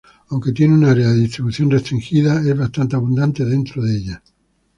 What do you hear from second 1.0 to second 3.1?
de distribución restringida es bastante